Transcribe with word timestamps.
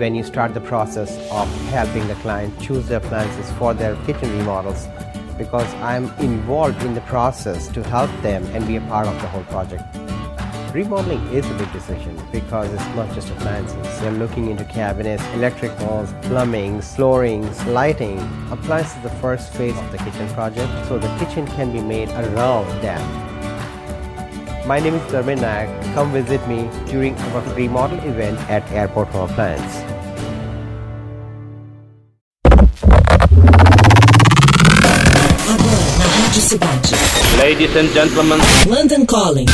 when 0.00 0.14
you 0.14 0.24
start 0.24 0.54
the 0.54 0.60
process 0.62 1.10
of 1.30 1.46
helping 1.68 2.08
the 2.08 2.14
client 2.16 2.58
choose 2.58 2.88
their 2.88 2.96
appliances 2.96 3.50
for 3.58 3.74
their 3.74 3.94
kitchen 4.06 4.30
remodels 4.38 4.88
because 5.36 5.70
I'm 5.74 6.04
involved 6.20 6.82
in 6.82 6.94
the 6.94 7.02
process 7.02 7.68
to 7.68 7.82
help 7.82 8.10
them 8.22 8.42
and 8.54 8.66
be 8.66 8.76
a 8.76 8.80
part 8.92 9.06
of 9.06 9.14
the 9.20 9.28
whole 9.28 9.44
project. 9.44 9.84
Remodeling 10.72 11.20
is 11.34 11.44
a 11.50 11.54
big 11.54 11.70
decision 11.72 12.18
because 12.32 12.72
it's 12.72 12.96
not 12.96 13.12
just 13.14 13.28
appliances. 13.28 14.00
You're 14.00 14.12
looking 14.12 14.50
into 14.50 14.64
cabinets, 14.64 15.22
electric 15.34 15.78
walls, 15.80 16.14
plumbing, 16.22 16.80
flooring, 16.80 17.44
lighting. 17.66 18.18
Appliances 18.50 18.96
is 18.96 19.02
the 19.02 19.16
first 19.20 19.52
phase 19.52 19.76
of 19.76 19.92
the 19.92 19.98
kitchen 19.98 20.28
project, 20.28 20.70
so 20.86 20.98
the 20.98 21.12
kitchen 21.18 21.46
can 21.48 21.72
be 21.72 21.82
made 21.82 22.08
around 22.10 22.66
that. 22.80 23.30
My 24.66 24.78
name 24.78 24.94
is 24.94 25.02
Dharmin 25.12 25.40
Nayak. 25.40 25.94
Come 25.94 26.12
visit 26.12 26.46
me 26.46 26.70
during 26.86 27.16
our 27.16 27.42
remodel 27.54 27.98
event 28.08 28.38
at 28.48 28.62
Airport 28.70 29.08
Home 29.08 29.28
Appliance. 29.28 29.89
Cidade. 36.50 36.94
Ladies 37.38 37.76
and 37.76 37.92
gentlemen. 37.92 38.38
London 38.66 39.06
Calling. 39.06 39.46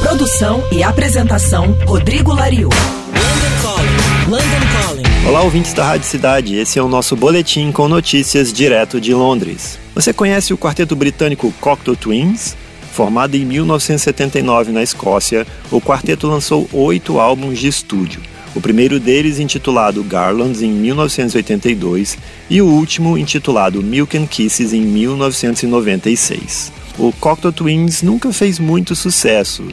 Produção 0.00 0.62
e 0.70 0.84
apresentação 0.84 1.76
Rodrigo 1.84 2.32
Lariu. 2.32 2.68
London 2.68 3.60
Calling. 3.60 4.30
London 4.30 4.66
Calling. 4.72 5.26
Olá, 5.26 5.42
ouvintes 5.42 5.72
da 5.72 5.84
Rádio 5.84 6.06
Cidade. 6.06 6.54
Esse 6.54 6.78
é 6.78 6.82
o 6.82 6.86
nosso 6.86 7.16
boletim 7.16 7.72
com 7.72 7.88
notícias 7.88 8.52
direto 8.52 9.00
de 9.00 9.12
Londres. 9.12 9.80
Você 9.96 10.12
conhece 10.12 10.54
o 10.54 10.58
quarteto 10.58 10.94
britânico 10.94 11.52
Cocteau 11.60 11.96
Twins? 11.96 12.54
Formado 12.94 13.34
em 13.34 13.44
1979 13.44 14.70
na 14.70 14.80
Escócia, 14.80 15.44
o 15.68 15.80
quarteto 15.80 16.28
lançou 16.28 16.68
oito 16.72 17.18
álbuns 17.18 17.58
de 17.58 17.66
estúdio. 17.66 18.22
O 18.54 18.60
primeiro 18.60 19.00
deles, 19.00 19.40
intitulado 19.40 20.04
Garlands, 20.04 20.62
em 20.62 20.70
1982, 20.70 22.16
e 22.48 22.62
o 22.62 22.66
último, 22.66 23.18
intitulado 23.18 23.82
Milk 23.82 24.16
and 24.16 24.26
Kisses, 24.26 24.72
em 24.72 24.82
1996. 24.82 26.72
O 26.96 27.12
Cocteau 27.18 27.52
Twins 27.52 28.00
nunca 28.00 28.32
fez 28.32 28.60
muito 28.60 28.94
sucesso, 28.94 29.64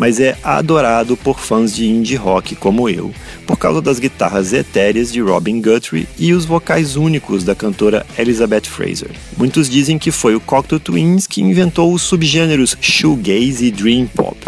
mas 0.00 0.18
é 0.18 0.34
adorado 0.42 1.14
por 1.14 1.38
fãs 1.38 1.76
de 1.76 1.86
indie 1.86 2.16
rock 2.16 2.56
como 2.56 2.88
eu, 2.88 3.12
por 3.46 3.58
causa 3.58 3.82
das 3.82 3.98
guitarras 3.98 4.50
etéreas 4.54 5.12
de 5.12 5.20
Robin 5.20 5.60
Guthrie 5.60 6.08
e 6.18 6.32
os 6.32 6.46
vocais 6.46 6.96
únicos 6.96 7.44
da 7.44 7.54
cantora 7.54 8.06
Elizabeth 8.18 8.62
Fraser. 8.62 9.10
Muitos 9.36 9.68
dizem 9.68 9.98
que 9.98 10.10
foi 10.10 10.34
o 10.34 10.40
Cocteau 10.40 10.80
Twins 10.80 11.26
que 11.26 11.42
inventou 11.42 11.92
os 11.92 12.00
subgêneros 12.00 12.74
shoegaze 12.80 13.66
e 13.66 13.70
dream 13.70 14.06
pop. 14.06 14.38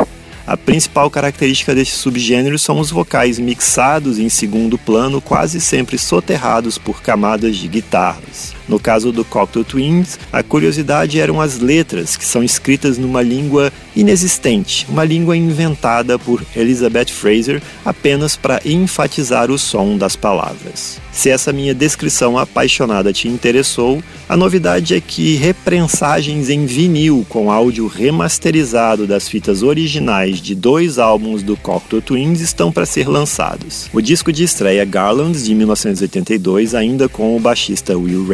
A 0.46 0.56
principal 0.56 1.10
característica 1.10 1.74
deste 1.74 1.96
subgênero 1.96 2.58
são 2.58 2.80
os 2.80 2.90
vocais 2.90 3.38
mixados 3.38 4.18
em 4.18 4.30
segundo 4.30 4.78
plano, 4.78 5.20
quase 5.20 5.60
sempre 5.60 5.98
soterrados 5.98 6.78
por 6.78 7.02
camadas 7.02 7.58
de 7.58 7.68
guitarras. 7.68 8.54
No 8.72 8.80
caso 8.80 9.12
do 9.12 9.22
Cocteau 9.22 9.62
Twins, 9.62 10.18
a 10.32 10.42
curiosidade 10.42 11.20
eram 11.20 11.42
as 11.42 11.58
letras, 11.58 12.16
que 12.16 12.24
são 12.24 12.42
escritas 12.42 12.96
numa 12.96 13.20
língua 13.20 13.70
inexistente, 13.94 14.86
uma 14.88 15.04
língua 15.04 15.36
inventada 15.36 16.18
por 16.18 16.42
Elizabeth 16.56 17.08
Fraser 17.08 17.60
apenas 17.84 18.34
para 18.34 18.62
enfatizar 18.64 19.50
o 19.50 19.58
som 19.58 19.98
das 19.98 20.16
palavras. 20.16 20.98
Se 21.12 21.28
essa 21.28 21.52
minha 21.52 21.74
descrição 21.74 22.38
apaixonada 22.38 23.12
te 23.12 23.28
interessou, 23.28 24.02
a 24.26 24.34
novidade 24.34 24.94
é 24.94 25.00
que 25.00 25.36
reprensagens 25.36 26.48
em 26.48 26.64
vinil 26.64 27.26
com 27.28 27.52
áudio 27.52 27.86
remasterizado 27.86 29.06
das 29.06 29.28
fitas 29.28 29.62
originais 29.62 30.40
de 30.40 30.54
dois 30.54 30.98
álbuns 30.98 31.42
do 31.42 31.54
Cocteau 31.54 32.00
Twins 32.00 32.40
estão 32.40 32.72
para 32.72 32.86
ser 32.86 33.06
lançados. 33.06 33.90
O 33.92 34.00
disco 34.00 34.32
de 34.32 34.42
estreia 34.42 34.86
Garlands 34.86 35.44
de 35.44 35.54
1982, 35.54 36.74
ainda 36.74 37.10
com 37.10 37.36
o 37.36 37.40
baixista 37.40 37.96
Will 37.96 38.24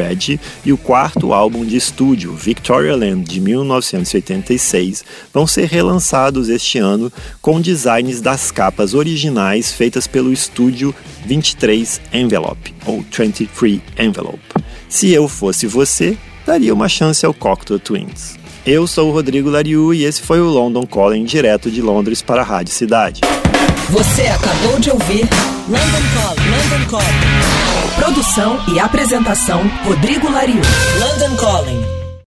E 0.65 0.73
o 0.73 0.77
quarto 0.77 1.31
álbum 1.31 1.63
de 1.63 1.77
estúdio 1.77 2.33
Victoria 2.33 2.95
Land 2.95 3.23
de 3.23 3.39
1986 3.39 5.05
vão 5.33 5.47
ser 5.47 5.67
relançados 5.69 6.49
este 6.49 6.77
ano 6.77 7.09
com 7.41 7.61
designs 7.61 8.19
das 8.19 8.51
capas 8.51 8.93
originais 8.93 9.71
feitas 9.71 10.05
pelo 10.05 10.33
estúdio 10.33 10.93
23 11.25 12.01
Envelope 12.11 12.75
ou 12.85 13.05
23 13.09 13.79
Envelope. 13.97 14.39
Se 14.89 15.11
eu 15.11 15.27
fosse 15.27 15.65
você, 15.67 16.17
daria 16.45 16.73
uma 16.73 16.89
chance 16.89 17.25
ao 17.25 17.33
Cocteau 17.33 17.79
Twins. 17.79 18.37
Eu 18.65 18.85
sou 18.85 19.09
o 19.09 19.13
Rodrigo 19.13 19.49
Lariu 19.49 19.93
e 19.93 20.03
esse 20.03 20.21
foi 20.21 20.41
o 20.41 20.49
London 20.49 20.85
Calling 20.85 21.23
direto 21.23 21.71
de 21.71 21.81
Londres 21.81 22.21
para 22.21 22.41
a 22.41 22.45
Rádio 22.45 22.73
Cidade. 22.73 23.21
Você 23.89 24.23
acabou 24.23 24.79
de 24.79 24.91
ouvir 24.91 25.27
London 25.67 26.03
Calling. 26.13 26.78
Produção 28.19 28.59
e 28.67 28.77
apresentação: 28.77 29.61
Rodrigo 29.85 30.29
Lariu. 30.29 30.61
London 30.99 31.37
Calling. 31.37 31.98